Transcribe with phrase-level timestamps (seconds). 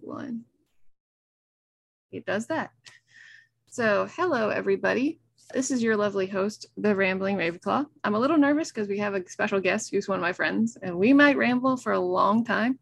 [0.00, 0.44] one.
[2.12, 2.70] It does that.
[3.68, 5.20] So, hello, everybody.
[5.52, 7.86] This is your lovely host, the Rambling Ravenclaw.
[8.04, 10.76] I'm a little nervous because we have a special guest who's one of my friends,
[10.80, 12.78] and we might ramble for a long time.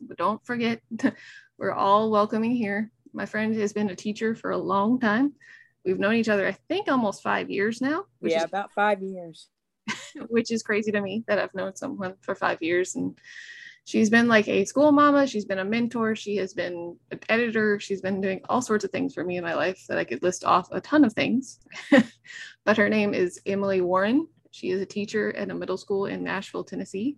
[0.00, 0.80] But don't forget,
[1.58, 2.90] we're all welcoming here.
[3.12, 5.34] My friend has been a teacher for a long time.
[5.84, 8.04] We've known each other, I think, almost five years now.
[8.20, 9.48] yeah, is, about five years.
[10.28, 13.18] which is crazy to me that I've known someone for five years and
[13.84, 15.26] she's been like a school mama.
[15.26, 16.14] She's been a mentor.
[16.14, 17.80] She has been an editor.
[17.80, 20.22] She's been doing all sorts of things for me in my life that i could
[20.22, 21.60] list off a ton of things.
[22.64, 24.28] But her name is emily warren.
[24.50, 27.16] She is a teacher at a middle school in nashville tennessee.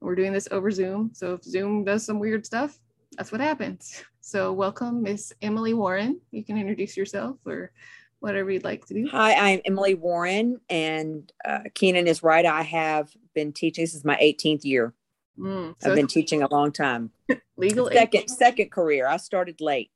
[0.00, 1.10] We're doing this over zoom.
[1.14, 2.78] So if zoom does some weird stuff
[3.16, 4.04] that's what happens.
[4.20, 6.20] So welcome miss emily warren.
[6.30, 7.72] You can introduce yourself or
[8.20, 9.08] whatever you'd like to do.
[9.10, 12.44] Hi i'm emily warren and uh, keenan is right.
[12.44, 13.82] I have been teaching.
[13.82, 14.94] This is my 18th year
[15.38, 17.10] Mm, so I've been teaching a long time.
[17.56, 19.06] Legal second second career.
[19.06, 19.90] I started late.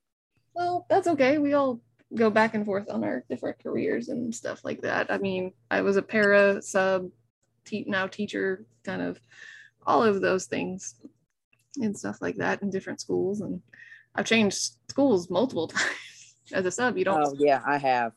[0.55, 1.39] Well, that's okay.
[1.39, 1.81] We all
[2.15, 5.11] go back and forth on our different careers and stuff like that.
[5.11, 7.11] I mean, I was a para sub,
[7.65, 9.21] te- now teacher, kind of
[9.87, 10.95] all of those things
[11.77, 13.41] and stuff like that in different schools.
[13.41, 13.61] And
[14.15, 16.97] I've changed schools multiple times as a sub.
[16.97, 17.23] You don't.
[17.23, 18.13] Oh yeah, I have.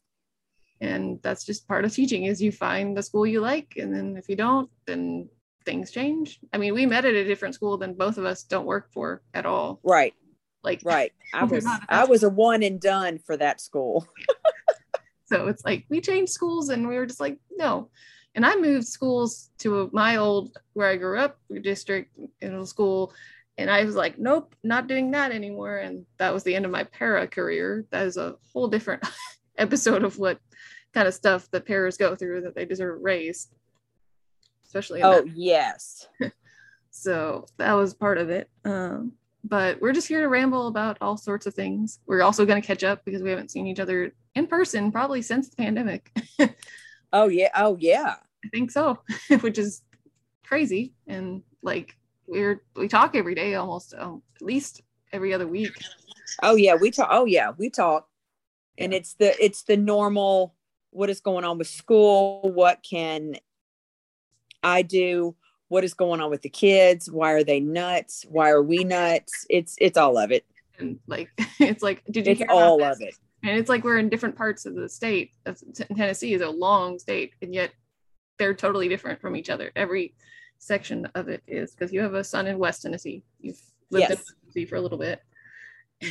[0.81, 4.15] And that's just part of teaching is you find the school you like, and then
[4.15, 5.27] if you don't, then
[5.65, 6.39] things change.
[6.53, 9.21] I mean, we met at a different school than both of us don't work for
[9.33, 9.79] at all.
[9.83, 10.13] Right.
[10.63, 11.11] Like right.
[11.33, 14.07] I was I was a one and done for that school.
[15.25, 17.89] so it's like we changed schools and we were just like, no.
[18.35, 23.13] And I moved schools to my old where I grew up district middle school.
[23.57, 25.77] And I was like, nope, not doing that anymore.
[25.77, 27.85] And that was the end of my para career.
[27.91, 29.05] That is a whole different
[29.57, 30.39] episode of what
[30.93, 33.49] kind of stuff that paras go through that they deserve a raise
[34.69, 35.01] especially.
[35.03, 35.27] oh that.
[35.35, 36.07] yes.
[36.91, 38.49] so that was part of it.
[38.63, 41.99] Um, but we're just here to ramble about all sorts of things.
[42.05, 45.21] We're also going to catch up because we haven't seen each other in person probably
[45.21, 46.11] since the pandemic.
[47.13, 47.49] oh yeah.
[47.55, 48.15] Oh yeah.
[48.45, 48.99] I think so,
[49.41, 49.81] which is
[50.45, 50.93] crazy.
[51.07, 55.73] And like we're we talk every day almost um, at least every other week.
[56.43, 57.09] Oh yeah, we talk.
[57.11, 58.07] Oh yeah, we talk,
[58.77, 60.55] and it's the it's the normal.
[60.91, 62.41] What is going on with school?
[62.41, 63.35] What can
[64.63, 65.35] I do
[65.69, 67.09] what is going on with the kids?
[67.09, 68.25] Why are they nuts?
[68.27, 69.45] Why are we nuts?
[69.49, 70.45] It's it's all of it.
[70.79, 73.15] And like it's like did you it's all of it.
[73.43, 75.31] And it's like we're in different parts of the state
[75.95, 77.71] tennessee is a long state and yet
[78.37, 79.71] they're totally different from each other.
[79.75, 80.15] Every
[80.57, 83.23] section of it is because you have a son in west tennessee.
[83.39, 84.11] You've lived yes.
[84.11, 85.21] in tennessee for a little bit.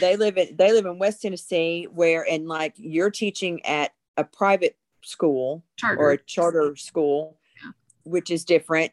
[0.01, 4.25] They live in they live in west tennessee where and like you're teaching at a
[4.25, 6.01] private school charter.
[6.01, 7.39] or a charter school
[8.09, 8.93] which is different.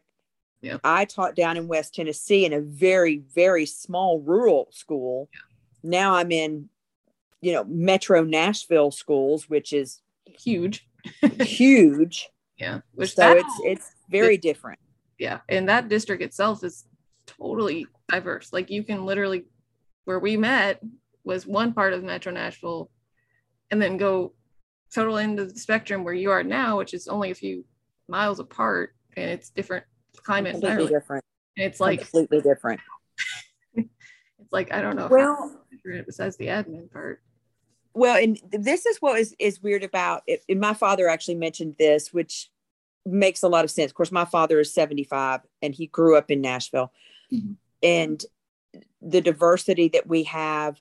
[0.62, 0.78] Yeah.
[0.84, 5.30] I taught down in West Tennessee in a very, very small rural school.
[5.34, 5.90] Yeah.
[5.90, 6.70] Now I'm in,
[7.42, 10.88] you know, Metro Nashville schools, which is huge.
[11.40, 12.30] huge.
[12.58, 12.80] Yeah.
[12.94, 14.80] Which so that, it's it's very different.
[15.20, 15.40] Yeah.
[15.50, 16.86] And that district itself is
[17.26, 18.54] totally diverse.
[18.54, 19.44] Like you can literally
[20.06, 20.82] where we met
[21.26, 22.90] was one part of Metro Nashville
[23.72, 24.36] and then go
[24.94, 27.66] total into the spectrum where you are now, which is only a few
[28.08, 29.86] miles apart and it's different
[30.18, 30.94] climate completely entirely.
[30.94, 31.26] different.
[31.58, 32.82] And it's like completely different.
[33.78, 37.22] It's like i don't know well besides the admin part.
[37.96, 41.76] Well and this is what is, is weird about it and my father actually mentioned
[41.80, 42.52] this which
[43.08, 43.90] makes a lot of sense.
[43.90, 46.92] Of course my father is 75 and he grew up in nashville.
[47.34, 47.54] Mm-hmm.
[47.82, 48.24] and
[49.02, 50.80] the diversity that we have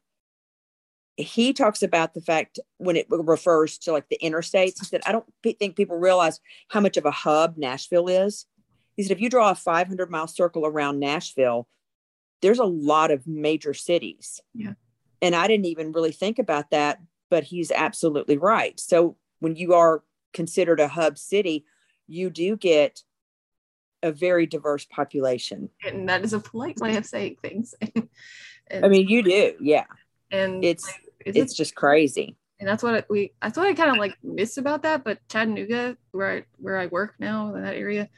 [1.17, 5.13] he talks about the fact when it refers to like the interstates, he said, I
[5.13, 8.47] don't think people realize how much of a hub Nashville is.
[8.97, 11.69] He said, if you draw a 500 mile circle around Nashville,
[12.43, 14.41] there's a lot of major cities.
[14.55, 14.75] Yeah.
[15.23, 18.79] And I didn't even really think about that, but he's absolutely right.
[18.79, 21.65] So when you are considered a hub city,
[22.07, 23.03] you do get
[24.03, 25.71] a very diverse population.
[25.85, 27.75] And that is a polite way of saying things.
[28.71, 29.87] I mean, you do, yeah.
[30.31, 30.93] And it's
[31.25, 32.37] it's just crazy.
[32.61, 35.05] And that's what we that's what I kind of like miss about that.
[35.05, 38.09] But Chattanooga, where I where I work now in that area,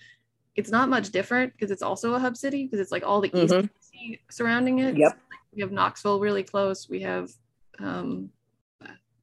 [0.55, 3.31] it's not much different because it's also a hub city because it's like all the
[3.31, 3.67] mm-hmm.
[3.95, 4.97] east surrounding it.
[4.97, 5.19] Yep.
[5.55, 6.89] we have Knoxville really close.
[6.89, 7.31] We have
[7.79, 8.31] um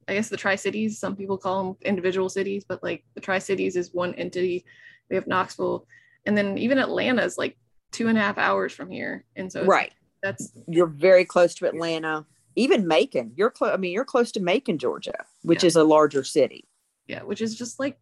[0.08, 3.38] I guess the Tri Cities, some people call them individual cities, but like the Tri
[3.38, 4.64] Cities is one entity.
[5.10, 5.86] We have Knoxville,
[6.26, 7.56] and then even Atlanta is like
[7.92, 9.92] two and a half hours from here, and so right,
[10.22, 13.32] that's you're very close to Atlanta even Macon.
[13.36, 13.72] You're close.
[13.72, 15.68] I mean, you're close to Macon, Georgia, which yeah.
[15.68, 16.68] is a larger city.
[17.06, 17.98] Yeah, which is just like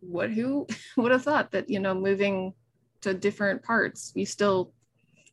[0.00, 0.66] what who
[0.96, 2.54] would have thought that you know moving
[3.02, 4.72] to different parts, you still,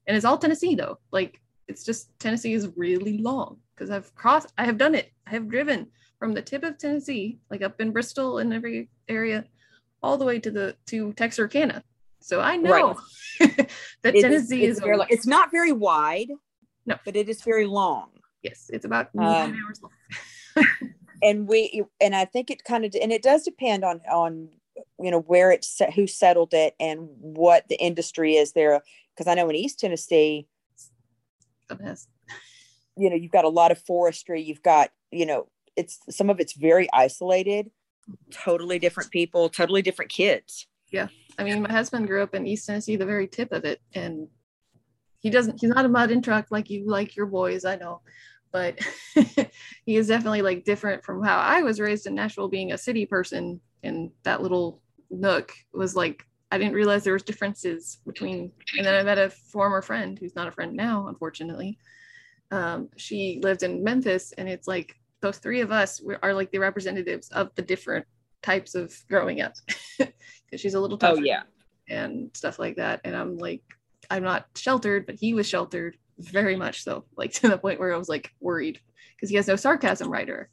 [0.07, 0.99] and it's all Tennessee though.
[1.11, 5.11] Like it's just Tennessee is really long because I've crossed, I have done it.
[5.27, 5.87] I have driven
[6.19, 9.45] from the tip of Tennessee, like up in Bristol and every area,
[10.01, 11.83] all the way to the to Texarkana.
[12.19, 12.95] So I know
[13.41, 13.69] right.
[14.03, 16.29] that it Tennessee is, is, very, it's not very wide,
[16.85, 18.09] no, but it is very long.
[18.43, 20.65] Yes, it's about um, hours long.
[21.23, 24.49] and we and I think it kind of and it does depend on on
[24.99, 28.81] you know where it's who settled it and what the industry is there
[29.15, 30.47] because I know in East Tennessee,
[32.97, 34.41] you know, you've got a lot of forestry.
[34.41, 37.71] You've got you know, it's some of it's very isolated,
[38.31, 40.67] totally different people, totally different kids.
[40.91, 41.07] Yeah,
[41.37, 44.27] I mean, my husband grew up in East Tennessee, the very tip of it, and
[45.19, 45.61] he doesn't.
[45.61, 47.65] He's not a mud and truck like you like your boys.
[47.65, 48.01] I know,
[48.53, 48.79] but
[49.85, 53.05] he is definitely like different from how I was raised in Nashville, being a city
[53.05, 53.59] person.
[53.83, 58.51] And that little nook was like I didn't realize there was differences between.
[58.77, 61.79] And then I met a former friend who's not a friend now, unfortunately.
[62.51, 66.59] Um, she lived in Memphis, and it's like those three of us are like the
[66.59, 68.05] representatives of the different
[68.43, 69.53] types of growing up
[69.97, 71.43] because she's a little tougher oh yeah
[71.89, 73.63] and stuff like that and i'm like
[74.11, 77.93] i'm not sheltered but he was sheltered very much so like to the point where
[77.93, 78.79] i was like worried
[79.15, 80.49] because he has no sarcasm writer.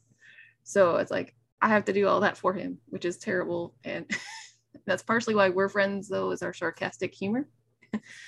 [0.63, 4.09] So it's like i have to do all that for him which is terrible and
[4.85, 7.47] that's partially why we're friends though is our sarcastic humor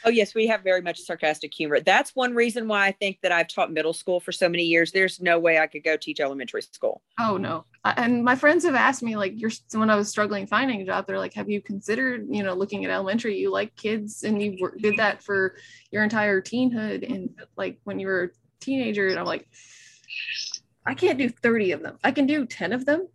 [0.05, 1.79] oh yes we have very much sarcastic humor.
[1.79, 4.91] That's one reason why i think that i've taught middle school for so many years.
[4.91, 7.01] There's no way i could go teach elementary school.
[7.19, 7.65] Oh no.
[7.85, 11.07] And my friends have asked me like you're when i was struggling finding a job
[11.07, 13.37] they're like have you considered you know looking at elementary?
[13.37, 15.55] You like kids and you did that for
[15.91, 18.29] your entire teenhood and like when you were a
[18.59, 19.07] teenager.
[19.07, 19.47] And i'm like
[20.85, 21.97] i can't do 30 of them.
[22.03, 23.07] I can do 10 of them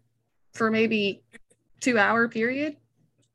[0.55, 1.23] for maybe
[1.81, 2.77] two hour period.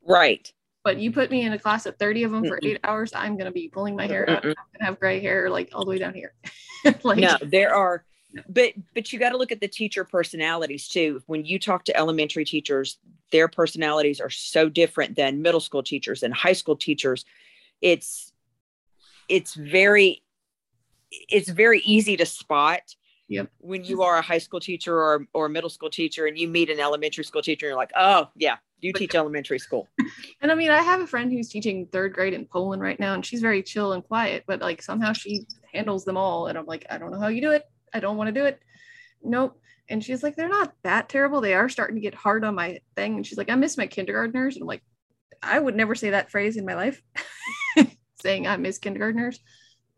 [0.05, 0.51] Right
[0.83, 3.35] but you put me in a class of 30 of them for eight hours, I'm
[3.35, 4.37] going to be pulling my hair out.
[4.37, 6.33] I'm going to have gray hair like all the way down here.
[7.03, 8.03] like, no, there are,
[8.49, 11.21] but, but you got to look at the teacher personalities too.
[11.27, 12.97] When you talk to elementary teachers,
[13.31, 17.23] their personalities are so different than middle school teachers and high school teachers.
[17.81, 18.33] It's,
[19.29, 20.21] it's very,
[21.29, 22.95] it's very easy to spot
[23.29, 23.49] Yep.
[23.59, 26.47] When you are a high school teacher or, or a middle school teacher and you
[26.47, 29.87] meet an elementary school teacher, you're like, oh, yeah, you teach elementary school.
[30.41, 33.13] And I mean, I have a friend who's teaching third grade in Poland right now,
[33.13, 36.47] and she's very chill and quiet, but like somehow she handles them all.
[36.47, 37.63] And I'm like, I don't know how you do it.
[37.93, 38.59] I don't want to do it.
[39.23, 39.57] Nope.
[39.87, 41.39] And she's like, they're not that terrible.
[41.39, 43.15] They are starting to get hard on my thing.
[43.15, 44.55] And she's like, I miss my kindergartners.
[44.55, 44.83] And I'm like,
[45.41, 47.01] I would never say that phrase in my life,
[48.21, 49.39] saying I miss kindergartners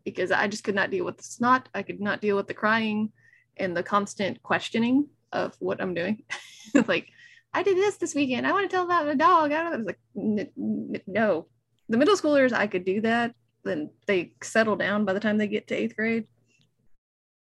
[0.04, 1.68] because I just could not deal with the snot.
[1.74, 3.12] I could not deal with the crying
[3.56, 6.22] and the constant questioning of what I'm doing.
[6.86, 7.08] like,
[7.56, 8.46] I did this this weekend.
[8.46, 9.50] I want to tell about the dog.
[9.50, 11.46] I was like, no.
[11.88, 13.34] The middle schoolers, I could do that.
[13.64, 16.26] Then they settle down by the time they get to eighth grade.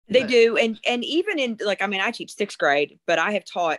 [0.09, 3.19] They but, do, and and even in like, I mean, I teach sixth grade, but
[3.19, 3.79] I have taught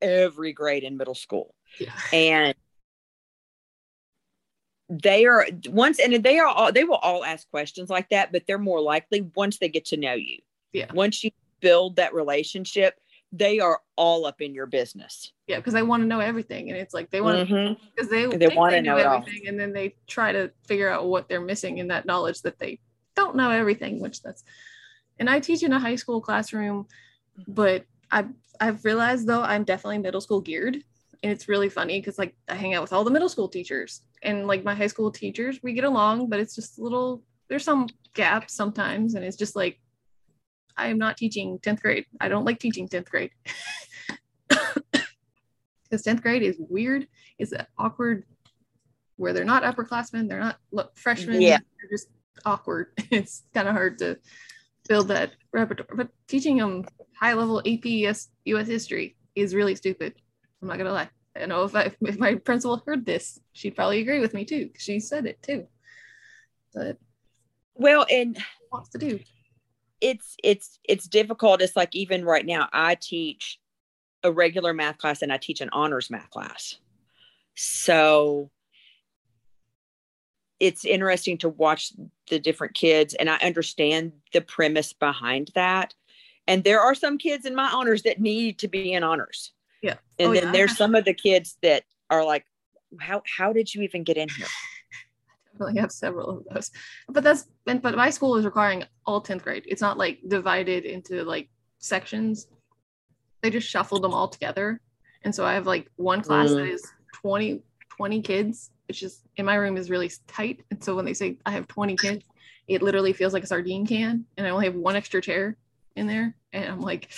[0.00, 1.92] every grade in middle school, yeah.
[2.10, 2.54] and
[4.88, 8.42] they are once and they are all they will all ask questions like that but
[8.48, 10.38] they're more likely once they get to know you
[10.72, 11.30] yeah once you
[11.60, 12.98] build that relationship
[13.32, 15.32] they are all up in your business.
[15.46, 17.84] Yeah because they want to know everything and it's like they want to mm-hmm.
[17.94, 21.06] because they they want to know, know everything and then they try to figure out
[21.06, 22.78] what they're missing in that knowledge that they
[23.16, 24.44] don't know everything which that's
[25.18, 26.86] and i teach in a high school classroom
[27.38, 27.52] mm-hmm.
[27.52, 28.24] but i
[28.60, 30.76] i've realized though i'm definitely middle school geared
[31.22, 34.02] and it's really funny because like i hang out with all the middle school teachers
[34.22, 37.64] and like my high school teachers we get along but it's just a little there's
[37.64, 39.80] some gaps sometimes and it's just like
[40.76, 43.30] i am not teaching 10th grade i don't like teaching 10th grade
[44.48, 47.06] because 10th grade is weird
[47.38, 48.24] it's awkward
[49.16, 52.08] where they're not upperclassmen they're not look, freshmen yeah they're just
[52.44, 54.18] awkward it's kind of hard to
[54.88, 56.84] build that repertoire but teaching them
[57.18, 60.14] high level ap US, US history is really stupid
[60.62, 64.00] i'm not gonna lie I know if I, if my principal heard this, she'd probably
[64.00, 64.70] agree with me too.
[64.76, 65.66] She said it too.
[66.74, 66.98] But
[67.74, 68.38] well, and
[68.70, 69.20] wants to do.
[70.00, 71.62] It's it's it's difficult.
[71.62, 73.58] It's like even right now, I teach
[74.22, 76.76] a regular math class and I teach an honors math class.
[77.54, 78.50] So
[80.58, 81.92] it's interesting to watch
[82.28, 85.94] the different kids and I understand the premise behind that.
[86.46, 89.52] And there are some kids in my honors that need to be in honors
[89.82, 89.96] yeah.
[90.18, 90.52] And oh, then yeah.
[90.52, 92.44] there's some of the kids that are like,
[92.98, 94.46] how how did you even get in here?
[95.60, 96.70] I definitely have several of those.
[97.08, 99.64] But that's but my school is requiring all 10th grade.
[99.66, 101.48] It's not like divided into like
[101.78, 102.46] sections.
[103.42, 104.80] They just shuffled them all together.
[105.22, 106.56] And so I have like one class mm.
[106.56, 107.62] that is 20
[107.96, 110.62] 20 kids, which is in my room is really tight.
[110.70, 112.24] And so when they say I have 20 kids,
[112.66, 115.56] it literally feels like a sardine can and I only have one extra chair
[115.96, 116.34] in there.
[116.52, 117.10] And I'm like,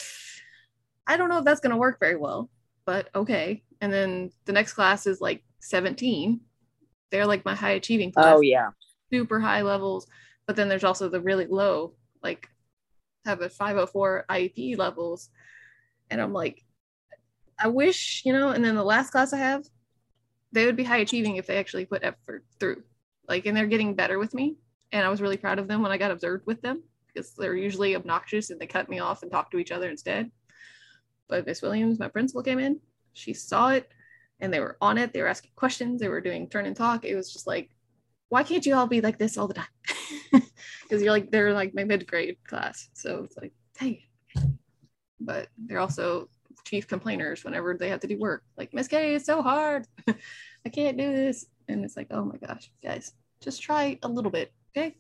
[1.06, 2.50] I don't know if that's going to work very well,
[2.84, 3.62] but okay.
[3.80, 6.40] And then the next class is like 17.
[7.12, 8.35] They're like my high achieving class.
[8.37, 8.71] Oh, yeah.
[9.12, 10.07] Super high levels.
[10.47, 11.92] But then there's also the really low,
[12.23, 12.49] like
[13.26, 15.28] have a 504 IEP levels.
[16.11, 16.64] And I'm like,
[17.59, 19.64] I wish, you know, and then the last class I have,
[20.50, 22.83] they would be high achieving if they actually put effort through.
[23.28, 24.57] Like, and they're getting better with me.
[24.90, 27.54] And I was really proud of them when I got observed with them because they're
[27.54, 30.31] usually obnoxious and they cut me off and talk to each other instead.
[31.28, 32.81] But Miss Williams, my principal, came in.
[33.12, 33.90] She saw it
[34.42, 35.12] and they were on it.
[35.12, 36.00] They were asking questions.
[36.00, 37.04] They were doing turn and talk.
[37.04, 37.70] It was just like,
[38.28, 39.66] why can't you all be like this all the time?
[40.82, 42.90] Because you're like, they're like my mid grade class.
[42.92, 44.04] So it's like, hey.
[45.18, 46.28] But they're also
[46.66, 48.42] chief complainers whenever they have to do work.
[48.58, 49.87] Like, Miss K, it's so hard.
[50.06, 51.46] I can't do this.
[51.68, 54.52] And it's like, oh my gosh, guys, just try a little bit.
[54.76, 54.94] Okay.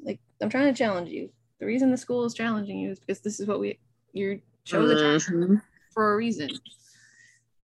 [0.00, 1.28] Like, I'm trying to challenge you.
[1.60, 3.78] The reason the school is challenging you is because this is what we,
[4.14, 5.56] you chose mm-hmm.
[5.92, 6.50] for a reason.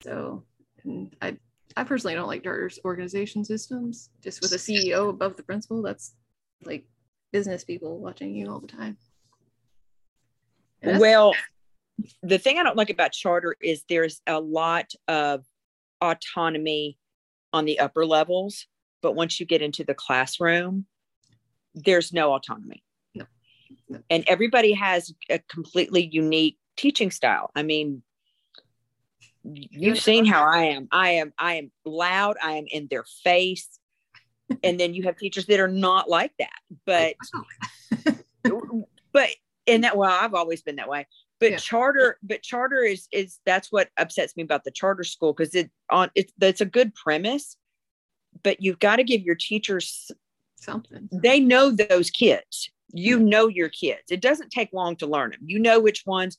[0.02, 0.42] So,
[0.86, 1.36] and I,
[1.76, 4.10] I personally don't like charter organization systems.
[4.22, 6.14] Just with a CEO above the principal, that's
[6.64, 6.86] like
[7.32, 8.96] business people watching you all the time.
[10.82, 11.34] Well,
[12.22, 15.44] the thing I don't like about charter is there's a lot of
[16.00, 16.98] autonomy
[17.52, 18.66] on the upper levels,
[19.02, 20.86] but once you get into the classroom,
[21.74, 22.82] there's no autonomy.
[23.14, 23.24] No.
[23.88, 24.00] no.
[24.10, 27.50] And everybody has a completely unique teaching style.
[27.54, 28.02] I mean,
[29.52, 30.88] you've seen how I am.
[30.90, 33.68] I am I am loud, I am in their face.
[34.62, 36.58] and then you have teachers that are not like that.
[36.84, 37.14] But
[39.12, 39.28] but
[39.66, 41.06] in that well, I've always been that way
[41.40, 41.56] but yeah.
[41.56, 45.70] charter but charter is is that's what upsets me about the charter school because it
[45.90, 47.56] on it's that's a good premise
[48.42, 50.10] but you've got to give your teachers
[50.56, 55.30] something they know those kids you know your kids it doesn't take long to learn
[55.30, 56.38] them you know which ones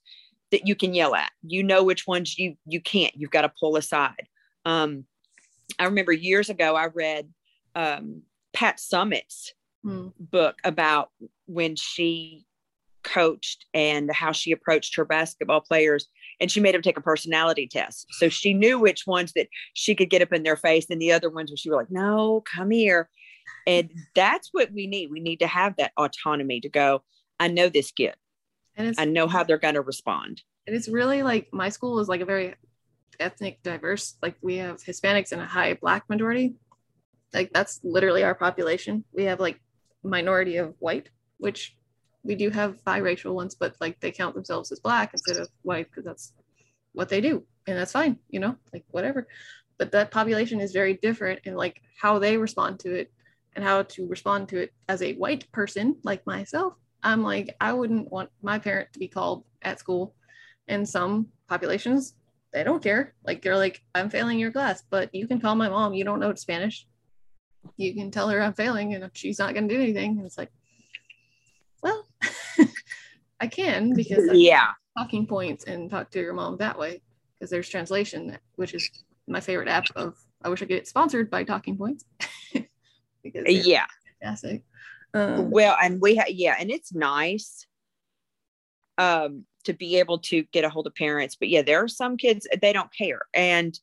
[0.52, 1.32] that you can yell at.
[1.42, 4.28] You know which ones you you can't you've got to pull aside.
[4.66, 5.06] Um
[5.80, 7.28] i remember years ago i read
[7.76, 8.22] um
[8.54, 10.08] pat summitt's hmm.
[10.18, 11.10] book about
[11.46, 12.46] when she
[13.04, 16.08] coached and how she approached her basketball players
[16.40, 18.06] and she made them take a personality test.
[18.12, 21.12] So she knew which ones that she could get up in their face and the
[21.12, 23.10] other ones where she was like no come here.
[23.66, 25.12] And that's what we need.
[25.12, 27.04] We need to have that autonomy to go
[27.40, 28.16] i know this kid
[28.78, 32.08] and i know how they're going to respond and it's really like my school is
[32.08, 32.56] like a very
[33.20, 36.56] ethnic diverse like we have hispanics and a high black majority
[37.34, 39.60] like that's literally our population we have like
[40.04, 41.76] minority of white which
[42.28, 45.88] we do have biracial ones, but like they count themselves as black instead of white
[45.90, 46.34] because that's
[46.92, 49.28] what they do, and that's fine, you know, like whatever.
[49.78, 53.12] But that population is very different in like how they respond to it
[53.56, 56.74] and how to respond to it as a white person like myself.
[57.08, 60.14] I'm like, I wouldn't want my parent to be called at school.
[60.68, 62.16] And some populations,
[62.52, 63.14] they don't care.
[63.26, 65.94] Like they're like, I'm failing your class, but you can call my mom.
[65.94, 66.86] You don't know Spanish.
[67.78, 70.18] You can tell her I'm failing and she's not going to do anything.
[70.18, 70.52] And it's like,
[71.82, 72.06] well,
[73.40, 77.02] I can because yeah, talking points and talk to your mom that way
[77.40, 78.90] because there's translation, which is
[79.30, 79.86] my favorite app.
[79.96, 82.04] Of I wish I could get sponsored by Talking Points
[83.24, 83.86] because yeah,
[84.20, 84.64] fantastic.
[85.18, 87.66] Um, well, and we have yeah, and it's nice
[88.98, 92.18] um to be able to get a hold of parents, but yeah, there are some
[92.18, 93.78] kids they don't care and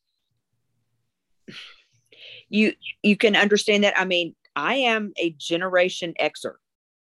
[2.48, 2.72] you
[3.02, 3.98] you can understand that.
[3.98, 6.54] I mean, I am a generation Xer.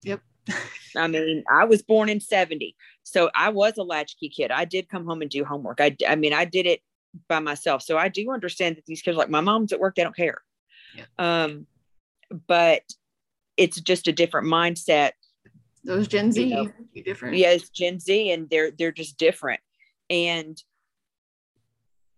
[0.02, 0.20] Yep.
[0.96, 2.76] I mean, I was born in 70.
[3.02, 4.50] So I was a latchkey kid.
[4.50, 5.80] I did come home and do homework.
[5.80, 6.80] I, I mean, I did it
[7.28, 7.82] by myself.
[7.82, 10.42] So I do understand that these kids like my mom's at work, they don't care.
[10.96, 11.04] Yeah.
[11.18, 11.66] Um,
[12.46, 12.82] but
[13.56, 15.12] it's just a different mindset.
[15.84, 16.70] Those Gen Z you know,
[17.04, 17.36] different.
[17.36, 19.60] Yeah, it's Gen Z and they're they're just different.
[20.10, 20.62] And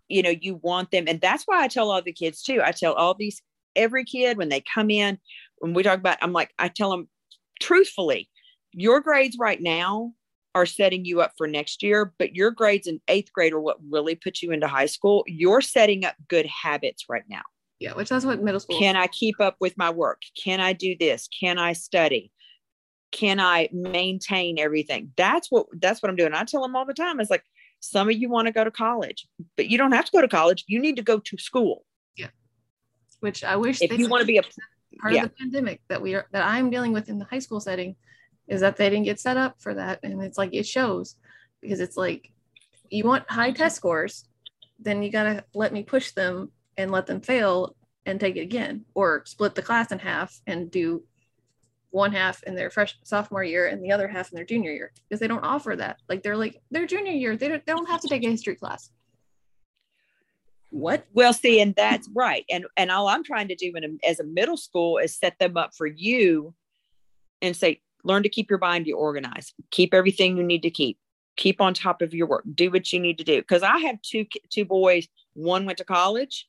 [0.08, 2.60] you know, you want them, and that's why I tell all the kids too.
[2.62, 3.40] I tell all these
[3.74, 5.18] every kid when they come in,
[5.58, 7.08] when we talk about, I'm like, I tell them
[7.60, 8.28] truthfully,
[8.72, 10.12] your grades right now
[10.54, 13.78] are setting you up for next year, but your grades in eighth grade are what
[13.90, 15.24] really put you into high school.
[15.26, 17.42] You're setting up good habits right now.
[17.84, 18.78] Yeah, which that's what middle school.
[18.78, 20.22] Can I keep up with my work?
[20.42, 21.28] Can I do this?
[21.28, 22.32] Can I study?
[23.12, 25.12] Can I maintain everything?
[25.18, 26.32] That's what that's what I'm doing.
[26.32, 27.20] I tell them all the time.
[27.20, 27.44] It's like
[27.80, 29.26] some of you want to go to college,
[29.58, 30.64] but you don't have to go to college.
[30.66, 31.84] You need to go to school.
[32.16, 32.28] Yeah.
[33.20, 34.44] Which I wish if you want to be a
[34.98, 35.24] part yeah.
[35.24, 37.96] of the pandemic that we are that I'm dealing with in the high school setting
[38.48, 40.00] is that they didn't get set up for that.
[40.02, 41.16] And it's like it shows
[41.60, 42.32] because it's like
[42.88, 44.24] you want high test scores,
[44.78, 47.76] then you gotta let me push them and let them fail
[48.06, 51.02] and take it again, or split the class in half and do
[51.90, 54.92] one half in their fresh sophomore year and the other half in their junior year
[55.08, 55.98] because they don't offer that.
[56.08, 58.56] Like they're like their junior year, they don't, they don't have to take a history
[58.56, 58.90] class.
[60.70, 61.06] What?
[61.14, 62.44] Well, see, and that's right.
[62.50, 65.38] And and all I'm trying to do in a, as a middle school is set
[65.38, 66.52] them up for you
[67.40, 70.98] and say, learn to keep your mind organized, keep everything you need to keep,
[71.36, 73.40] keep on top of your work, do what you need to do.
[73.40, 75.06] Because I have two two boys.
[75.34, 76.48] One went to college,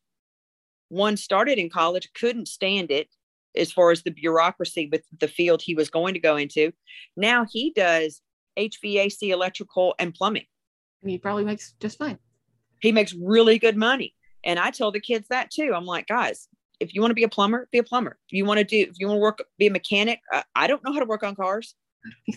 [0.89, 3.09] one started in college, couldn't stand it
[3.55, 6.71] as far as the bureaucracy with the field he was going to go into.
[7.15, 8.21] Now he does
[8.57, 10.45] HVAC, electrical, and plumbing.
[11.01, 12.17] And he probably makes just fine.
[12.81, 14.13] He makes really good money.
[14.43, 15.73] And I tell the kids that too.
[15.75, 16.47] I'm like, guys,
[16.79, 18.17] if you want to be a plumber, be a plumber.
[18.29, 20.19] If you want to do, if you want to work, be a mechanic.
[20.31, 21.73] Uh, I don't know how to work on cars.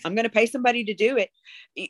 [0.05, 1.29] I'm going to pay somebody to do it.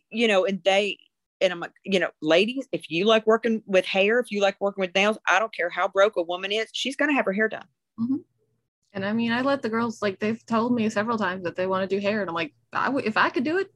[0.10, 0.98] You know, and they,
[1.42, 4.60] and I'm like, you know, ladies, if you like working with hair, if you like
[4.60, 7.26] working with nails, I don't care how broke a woman is, she's going to have
[7.26, 7.66] her hair done.
[8.00, 8.18] Mm-hmm.
[8.94, 11.68] And I mean, I let the girls like they've told me several times that they
[11.68, 13.72] want to do hair, and I'm like, I w- if I could do it,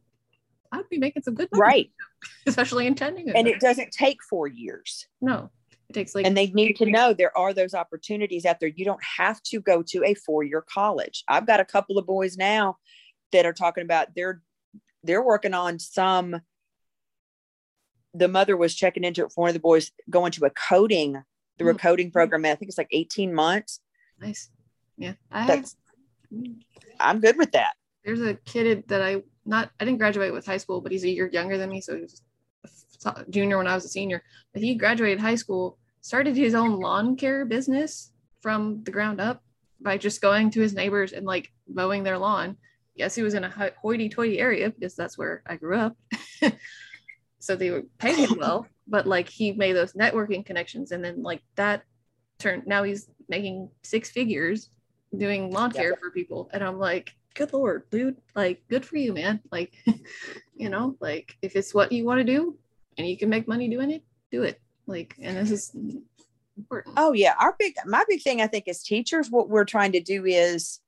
[0.72, 1.91] I'd be making some good money, right?
[2.48, 3.36] Especially intending it.
[3.36, 5.08] And it doesn't take four years.
[5.22, 5.51] No,
[5.89, 6.25] it takes like.
[6.25, 8.70] And they need to know there are those opportunities out there.
[8.70, 11.24] You don't have to go to a four-year college.
[11.27, 12.77] I've got a couple of boys now
[13.32, 14.41] that are talking about they're
[15.03, 16.41] they're working on some.
[18.13, 21.24] The mother was checking into it for one of the boys going to a coding
[21.58, 21.75] through mm-hmm.
[21.75, 22.46] a coding program.
[22.46, 23.79] I think it's like 18 months.
[24.20, 24.50] Nice
[24.98, 25.75] yeah i That's,
[27.00, 27.74] i'm good with that
[28.05, 31.10] there's a kid that i not i didn't graduate with high school but he's a
[31.10, 32.22] year younger than me so he was
[33.05, 36.79] a junior when i was a senior but he graduated high school started his own
[36.79, 39.43] lawn care business from the ground up
[39.82, 42.55] by just going to his neighbors and like mowing their lawn
[42.96, 45.98] yes he was in a hoity-toity area because that's where i grew up
[47.43, 51.21] so they were paying him well but like he made those networking connections and then
[51.21, 51.83] like that
[52.39, 54.69] turned now he's making six figures
[55.17, 55.95] doing lawn care yeah.
[56.00, 56.50] for people.
[56.53, 59.39] And I'm like, good Lord, dude, like, good for you, man.
[59.51, 59.73] Like,
[60.55, 62.57] you know, like if it's what you want to do
[62.97, 64.59] and you can make money doing it, do it.
[64.85, 65.75] Like, and this is
[66.58, 66.95] important.
[66.97, 67.36] Oh, yeah.
[67.39, 70.79] Our big, my big thing, I think, as teachers, what we're trying to do is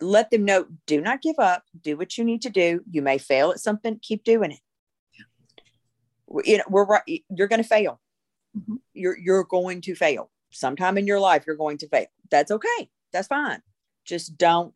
[0.00, 2.80] let them know do not give up, do what you need to do.
[2.90, 4.60] You may fail at something, keep doing it.
[5.16, 6.40] Yeah.
[6.44, 8.00] You know, we're right, you're going to fail.
[8.56, 8.76] Mm-hmm.
[8.92, 12.06] You're, you're going to fail sometime in your life you're going to fail.
[12.30, 12.90] That's okay.
[13.12, 13.60] That's fine.
[14.04, 14.74] Just don't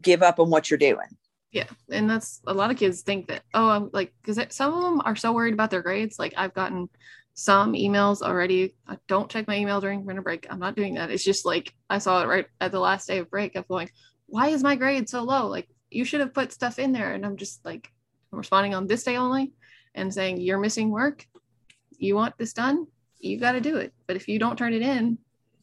[0.00, 1.08] give up on what you're doing.
[1.50, 1.68] Yeah.
[1.90, 5.02] And that's a lot of kids think that, oh, I'm like, because some of them
[5.04, 6.18] are so worried about their grades.
[6.18, 6.88] Like I've gotten
[7.34, 8.74] some emails already.
[8.86, 10.46] I don't check my email during winter break.
[10.50, 11.10] I'm not doing that.
[11.10, 13.90] It's just like I saw it right at the last day of break of going,
[14.26, 15.46] why is my grade so low?
[15.48, 17.12] Like you should have put stuff in there.
[17.12, 17.90] And I'm just like,
[18.32, 19.52] I'm responding on this day only
[19.94, 21.26] and saying, you're missing work.
[21.98, 22.86] You want this done?
[23.22, 23.94] you got to do it.
[24.06, 25.18] But if you don't turn it in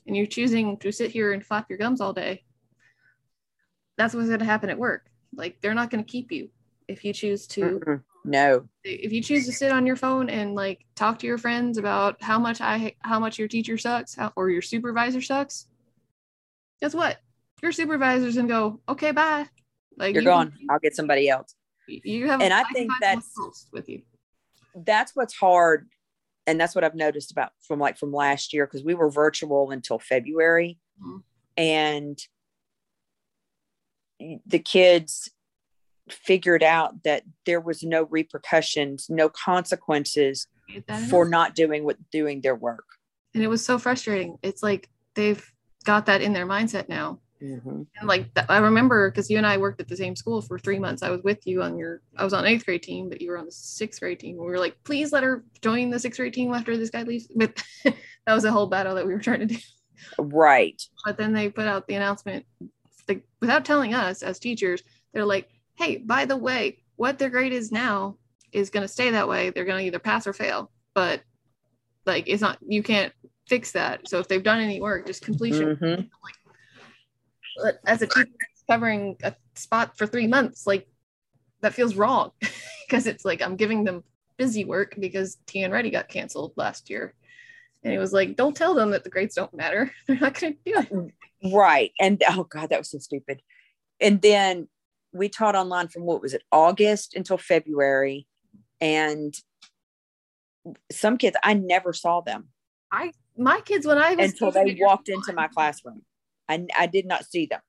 [0.08, 2.44] and you're choosing to sit here and flap your gums all day,
[3.98, 5.06] that's what's going to happen at work.
[5.36, 6.50] Like they're not going to keep you
[6.88, 7.62] if you choose to.
[7.62, 8.70] mm No.
[8.84, 12.22] If you choose to sit on your phone and like talk to your friends about
[12.22, 15.66] how much I how much your teacher sucks how, or your supervisor sucks,
[16.80, 17.18] guess what?
[17.64, 19.48] Your supervisor's gonna go, okay, bye.
[19.98, 20.54] Like you're you gone.
[20.70, 21.56] I'll get somebody else.
[21.88, 23.34] You have, and I think that's
[23.74, 24.04] with you.
[24.76, 25.88] That's what's hard
[26.46, 29.72] and that's what I've noticed about from like from last year because we were virtual
[29.72, 31.18] until February, mm-hmm.
[31.58, 32.20] and
[34.46, 35.32] the kids
[36.14, 40.48] figured out that there was no repercussions, no consequences
[41.10, 42.86] for not doing what doing their work.
[43.34, 44.38] And it was so frustrating.
[44.42, 45.44] It's like they've
[45.86, 47.20] got that in their mindset now.
[47.42, 47.84] Mm-hmm.
[47.98, 50.80] And like I remember because you and I worked at the same school for three
[50.80, 51.04] months.
[51.04, 53.38] I was with you on your, I was on eighth grade team, but you were
[53.38, 54.36] on the sixth grade team.
[54.36, 57.28] We were like, please let her join the sixth grade team after this guy leaves.
[57.36, 59.58] But that was a whole battle that we were trying to do.
[60.18, 60.82] Right.
[61.06, 62.46] But then they put out the announcement
[63.10, 64.82] like, without telling us as teachers.
[65.14, 68.18] They're like, hey, by the way, what their grade is now
[68.52, 69.50] is going to stay that way.
[69.50, 70.70] They're going to either pass or fail.
[70.94, 71.22] But
[72.06, 73.14] like, it's not, you can't
[73.48, 74.08] fix that.
[74.08, 75.78] So if they've done any work, just completion.
[75.78, 76.02] Mm-hmm.
[77.64, 78.28] Like, as a teacher
[78.70, 80.88] covering a spot for three months, like
[81.62, 82.32] that feels wrong
[82.88, 84.04] because it's like I'm giving them
[84.38, 87.14] busy work because T and Ready got canceled last year.
[87.84, 89.92] And it was like, don't tell them that the grades don't matter.
[90.08, 91.54] They're not going to do it.
[91.54, 91.94] Right.
[92.00, 93.42] And oh God, that was so stupid.
[94.02, 94.68] And then
[95.12, 98.28] we taught online from what was it, August until February.
[98.82, 99.34] And
[100.92, 102.50] some kids, I never saw them.
[102.92, 106.04] I, my kids, when I was until they walked into my classroom.
[106.48, 107.62] I, I did not see them.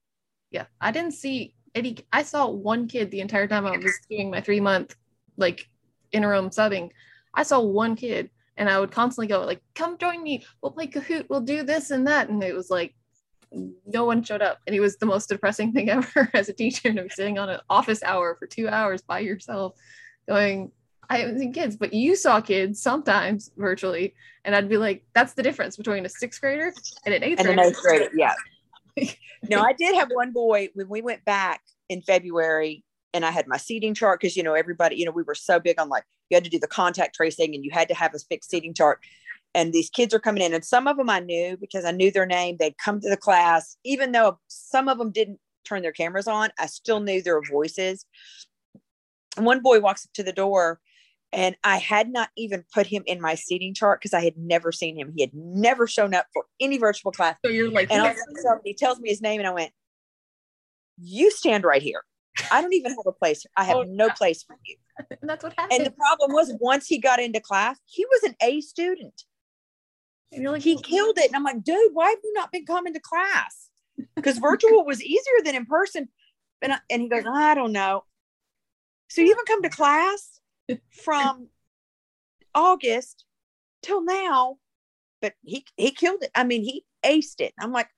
[0.50, 1.98] Yeah, I didn't see any.
[2.12, 4.96] I saw one kid the entire time I was doing my three month
[5.36, 5.68] like
[6.12, 6.90] interim subbing.
[7.34, 10.44] I saw one kid, and I would constantly go like, "Come join me.
[10.60, 11.26] We'll play Kahoot.
[11.28, 12.94] We'll do this and that." And it was like,
[13.52, 14.58] no one showed up.
[14.66, 17.48] And it was the most depressing thing ever as a teacher to be sitting on
[17.48, 19.74] an office hour for two hours by yourself
[20.28, 20.72] going,
[21.08, 24.14] I haven't seen kids, but you saw kids sometimes virtually.
[24.44, 26.72] And I'd be like, that's the difference between a sixth grader
[27.04, 27.60] and an eighth and grader.
[27.60, 28.10] an eighth grader.
[28.14, 28.34] Yeah.
[29.48, 33.48] no, I did have one boy when we went back in February and I had
[33.48, 36.04] my seating chart because, you know, everybody, you know, we were so big on like,
[36.28, 38.72] you had to do the contact tracing and you had to have a fixed seating
[38.72, 39.00] chart.
[39.54, 42.12] And these kids are coming in, and some of them I knew because I knew
[42.12, 42.56] their name.
[42.58, 46.50] They'd come to the class, even though some of them didn't turn their cameras on,
[46.58, 48.06] I still knew their voices.
[49.36, 50.80] And one boy walks up to the door
[51.32, 54.72] and I had not even put him in my seating chart because I had never
[54.72, 55.12] seen him.
[55.14, 57.36] He had never shown up for any virtual class.
[57.44, 59.52] So you're like, and all of a sudden somebody tells me his name, and I
[59.52, 59.72] went,
[60.98, 62.02] "You stand right here.
[62.50, 63.46] I don't even have a place.
[63.56, 64.12] I have Oh, no yeah.
[64.14, 64.76] place for you."
[65.20, 65.78] and that's what happened.
[65.78, 69.22] And the problem was, once he got into class, he was an A student.
[70.32, 72.66] And you're like, He killed it, and I'm like, "Dude, why have you not been
[72.66, 73.68] coming to class?"
[74.16, 76.08] Because virtual was easier than in person.
[76.62, 78.04] And I, and he goes, "I don't know."
[79.08, 80.40] So you haven't come to class
[80.90, 81.48] from
[82.54, 83.24] August
[83.82, 84.58] till now,
[85.20, 86.30] but he he killed it.
[86.34, 87.52] I mean, he aced it.
[87.58, 87.88] I'm like,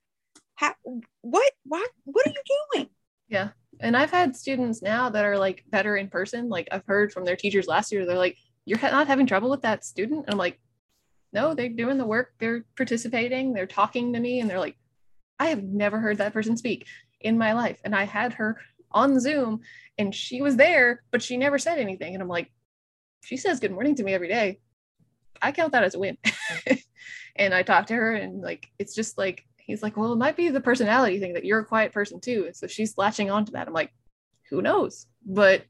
[0.55, 0.75] how,
[1.23, 2.43] what, why, what are you
[2.75, 2.89] doing?
[3.29, 3.49] Yeah.
[3.81, 6.49] And I've had students now that are like better in person.
[6.49, 9.63] Like I've heard from their teachers last year, they're like, you're not having trouble with
[9.63, 10.25] that student.
[10.27, 10.61] And I'm like,
[11.33, 12.35] no, they're doing the work.
[12.39, 13.53] They're participating.
[13.53, 14.41] They're talking to me.
[14.41, 14.77] And they're like,
[15.39, 16.87] I have never heard that person speak
[17.21, 17.81] in my life.
[17.85, 19.61] And I had her on Zoom
[19.99, 22.15] and she was there, but she never said anything.
[22.15, 22.51] And I'm like,
[23.25, 24.61] she says good morning to me every day.
[25.41, 26.19] I count that as a win.
[27.37, 30.37] and I talked to her and like, it's just like, he's like, well, it might
[30.37, 32.51] be the personality thing that you're a quiet person too.
[32.53, 33.67] So she's latching onto that.
[33.67, 33.93] I'm like,
[34.51, 35.07] who knows?
[35.25, 35.65] But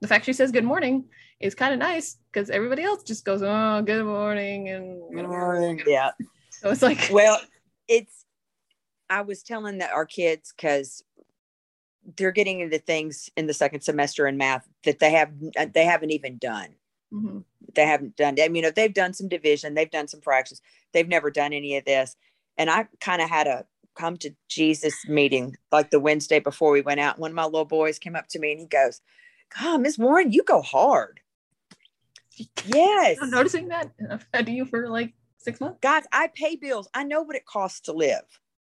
[0.00, 1.04] the fact she says good morning
[1.40, 4.68] is kind of nice because everybody else just goes, oh, good morning.
[4.68, 5.82] And good morning.
[5.86, 6.10] Yeah.
[6.50, 7.38] so it's like, Well,
[7.88, 8.24] it's,
[9.10, 11.02] I was telling that our kids, because
[12.16, 15.32] they're getting into things in the second semester in math that they have,
[15.72, 16.68] they haven't even done.
[17.14, 17.44] Mhm.
[17.76, 20.60] they haven't done i mean you know, they've done some division they've done some fractions
[20.92, 22.16] they've never done any of this
[22.58, 26.80] and i kind of had a come to jesus meeting like the wednesday before we
[26.80, 29.00] went out one of my little boys came up to me and he goes
[29.58, 31.20] god miss warren you go hard.
[32.66, 33.18] Yes.
[33.20, 33.90] I'm noticing that.
[34.10, 35.78] I've had you for like six months.
[35.80, 36.88] guys i pay bills.
[36.92, 38.24] I know what it costs to live.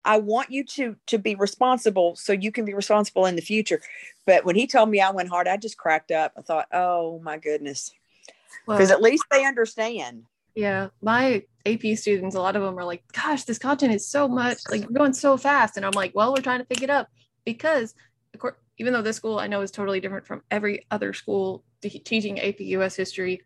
[0.05, 3.81] I want you to to be responsible so you can be responsible in the future.
[4.27, 6.33] But when he told me i went hard i just cracked up.
[6.37, 7.91] I thought oh my goodness.
[8.67, 10.25] Because Well, at least they understand.
[10.55, 14.27] Yeah, my AP students, a lot of them are like, gosh, this content is so
[14.27, 15.77] much, like you're going so fast.
[15.77, 17.09] And I'm like, well, we're trying to pick it up
[17.45, 17.95] because
[18.35, 21.65] of course, even though this school I know is totally different from every other school
[21.83, 23.43] teaching AP US history,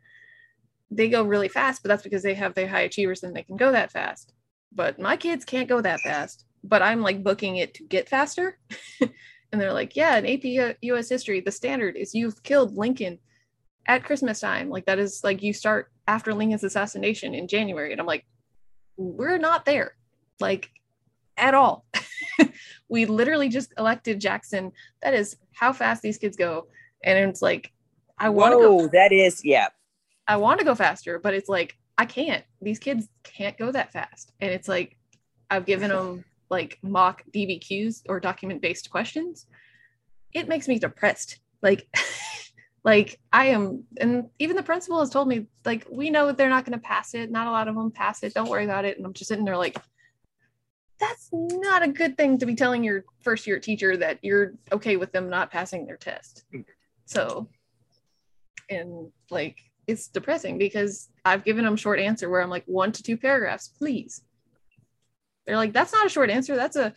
[0.90, 3.56] they go really fast, but that's because they have their high achievers and they can
[3.56, 4.32] go that fast.
[4.74, 8.58] But my kids can't go that fast, but I'm like booking it to get faster.
[9.00, 13.18] and they're like, yeah, in AP US history, the standard is you've killed Lincoln
[13.86, 14.68] at Christmas time.
[14.68, 17.92] Like that is like you start after Lincoln's assassination in January.
[17.92, 18.26] And I'm like,
[18.96, 19.96] we're not there,
[20.40, 20.70] like
[21.36, 21.84] at all.
[22.92, 24.70] we literally just elected Jackson.
[25.00, 26.66] That is how fast these kids go.
[27.02, 27.72] And it's like,
[28.18, 29.68] I want to go that is yeah.
[30.28, 32.44] I want to go faster, but it's like I can't.
[32.60, 34.32] These kids can't go that fast.
[34.40, 34.98] And it's like
[35.50, 39.46] I've given them like mock DBQs or document based questions.
[40.34, 41.38] It makes me depressed.
[41.62, 41.88] Like
[42.84, 46.66] like I am and even the principal has told me like we know they're not
[46.66, 47.30] going to pass it.
[47.30, 48.34] Not a lot of them pass it.
[48.34, 48.98] Don't worry about it.
[48.98, 49.78] And I'm just sitting there like
[51.02, 54.96] that's not a good thing to be telling your first year teacher that you're okay
[54.96, 56.44] with them not passing their test.
[57.06, 57.48] So
[58.70, 63.02] and like it's depressing because I've given them short answer where I'm like one to
[63.02, 64.22] two paragraphs, please.
[65.44, 66.54] They're like, that's not a short answer.
[66.54, 66.94] That's a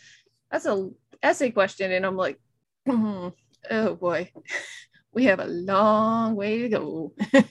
[0.51, 0.91] that's a
[1.23, 2.39] essay question, and I'm like,
[2.87, 3.33] "Mhm.
[3.71, 4.31] oh boy,
[5.13, 7.13] we have a long way to go.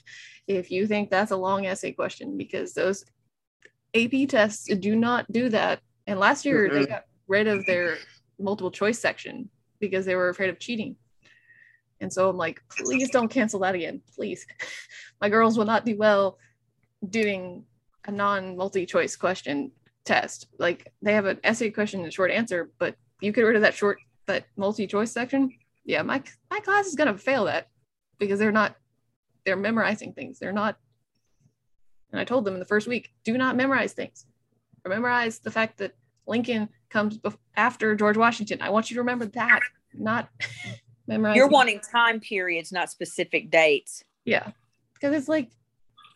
[0.47, 3.05] if you think that's a long essay question, because those
[3.95, 5.81] AP tests do not do that.
[6.07, 7.97] And last year they got rid of their
[8.39, 9.49] multiple choice section
[9.81, 10.97] because they were afraid of cheating.
[12.01, 14.03] And so I'm like, please don't cancel that again.
[14.15, 14.47] Please.
[15.21, 16.39] My girls will not do well
[17.09, 17.65] doing
[18.07, 19.73] a non multi choice question
[20.05, 20.49] test.
[20.59, 23.63] Like they have an essay question and a short answer, but you get rid of
[23.63, 25.51] that short, that multi choice section.
[25.85, 27.69] Yeah, my, my class is going to fail that
[28.19, 28.77] because they're not,
[29.45, 30.39] they're memorizing things.
[30.39, 30.77] They're not.
[32.11, 34.27] And I told them in the first week do not memorize things.
[34.87, 35.95] Memorize the fact that
[36.27, 38.61] Lincoln comes bef- after George Washington.
[38.61, 39.61] I want you to remember that,
[39.93, 40.29] not
[41.07, 41.37] memorize.
[41.37, 44.03] You're wanting time periods, not specific dates.
[44.25, 44.51] Yeah.
[44.95, 45.51] Because it's like,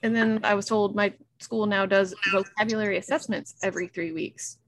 [0.02, 4.58] and then I was told my school now does vocabulary assessments every three weeks.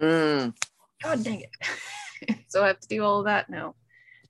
[0.00, 0.54] Mm.
[1.02, 2.38] God dang it.
[2.48, 3.74] so I have to do all of that now.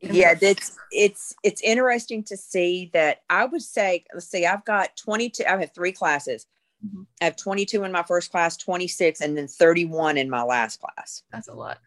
[0.00, 4.96] Yeah, that's it's it's interesting to see that I would say let's see, I've got
[4.96, 6.46] 22, I have three classes.
[6.84, 7.06] Mhm.
[7.20, 11.22] I have 22 in my first class, 26, and then 31 in my last class.
[11.32, 11.78] That's a lot.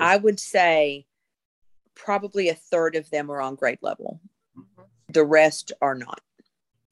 [0.00, 1.06] I would say
[1.94, 4.20] probably a third of them are on grade level.
[4.56, 4.86] Mhm.
[5.08, 6.20] The rest are not.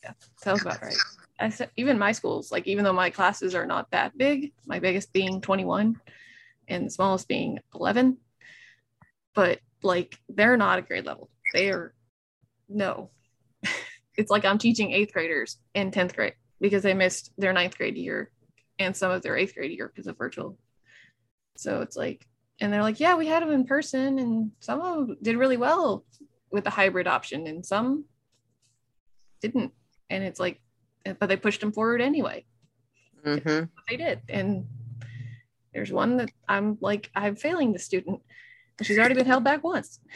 [0.02, 0.96] Yeah, sounds about right.
[1.38, 4.78] I said even my schools, like even though my classes are not that big, my
[4.78, 6.00] biggest being 21
[6.68, 8.18] and the smallest being 11,
[9.34, 11.30] but like they're not a grade level.
[11.52, 11.94] They are
[12.68, 13.10] no.
[14.16, 17.96] it's like I'm teaching eighth graders in 10th grade because they missed their ninth grade
[17.98, 18.30] year
[18.78, 20.56] and some of their eighth grade year because of virtual.
[21.58, 22.26] So it's like,
[22.60, 25.58] and they're like, yeah, we had them in person, and some of them did really
[25.58, 26.04] well
[26.50, 28.04] with the hybrid option, and some
[29.40, 29.72] didn't.
[30.08, 30.60] And it's like,
[31.18, 32.46] but they pushed them forward anyway.
[33.24, 33.68] Mhm.
[33.88, 34.20] They did.
[34.28, 34.66] And
[35.74, 38.22] there's one that I'm like, I'm failing the student.
[38.78, 40.00] And she's already been held back once.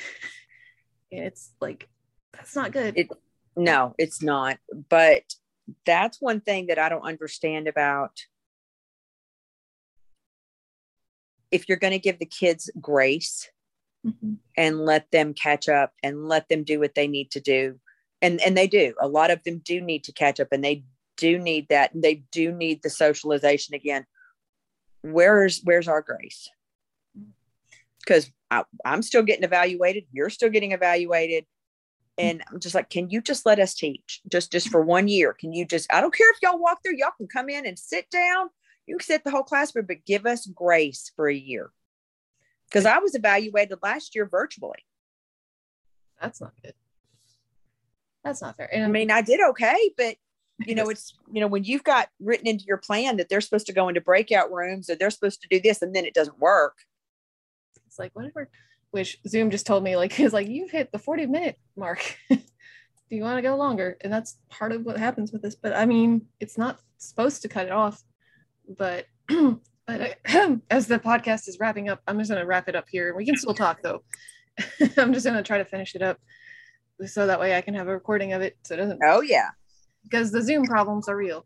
[1.13, 1.89] And it's like,
[2.33, 2.99] that's not good.
[2.99, 3.09] It-
[3.57, 4.59] No, it's not.
[4.89, 5.23] But
[5.85, 8.13] that's one thing that I don't understand about
[11.51, 13.51] if you're going to give the kids grace
[14.05, 14.39] Mhm.
[14.57, 17.81] and let them catch up and let them do what they need to do
[18.23, 18.95] and and they do.
[19.01, 20.85] A lot of them do need to catch up and they
[21.17, 24.07] do need that and they do need the socialization again.
[25.03, 26.49] Where's where's our grace?
[28.01, 28.31] Because
[28.85, 31.45] i'm still getting evaluated you're still getting evaluated
[32.19, 32.25] Mm.
[32.31, 35.33] and i'm just like can you just let us teach just just for one year
[35.33, 37.79] can you just i don't care if y'all walk through y'all can come in and
[37.79, 38.49] sit down
[38.87, 41.71] you can sit the whole class but give us grace for a year
[42.69, 44.85] because i was evaluated last year virtually
[46.21, 46.75] That's not good.
[48.25, 48.69] That's not fair.
[48.75, 50.17] And I mean, I did okay, but
[50.67, 53.67] you know, it's you know, when you've got written into your plan that they're supposed
[53.67, 56.39] to go into breakout rooms or they're supposed to do this and then it doesn't
[56.39, 56.79] work.
[57.87, 58.49] it's like whatever.
[58.97, 62.17] Which Zoom just told me, like, it's like you've hit the 40 minute mark.
[62.31, 62.39] Do
[63.11, 63.99] you want to go longer?
[64.01, 65.55] And that's part of what happens with this.
[65.55, 68.03] But I mean, it's not supposed to cut it off.
[68.79, 72.87] But but uh, as the podcast is wrapping up, I'm just gonna wrap it up
[72.91, 73.15] here.
[73.15, 74.03] We can still talk though.
[74.97, 76.19] I'm just gonna try to finish it up
[77.05, 79.51] so that way I can have a recording of it so it doesn't Oh yeah.
[80.05, 81.45] because the Zoom problems are real.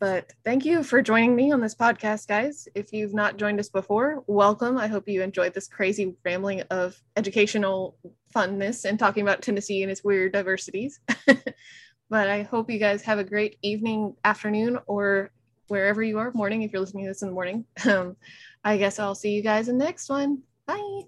[0.00, 2.66] But thank you for joining me on this podcast, guys.
[2.74, 4.78] If you've not joined us before, welcome.
[4.78, 7.98] I hope you enjoyed this crazy rambling of educational
[8.34, 11.00] funness and talking about Tennessee and its weird diversities.
[12.08, 15.32] but I hope you guys have a great evening, afternoon, or
[15.68, 17.66] wherever you are, morning, if you're listening to this in the morning.
[17.86, 18.16] Um,
[18.64, 20.42] I guess I'll see you guys in the next one.
[20.66, 21.02] Bye.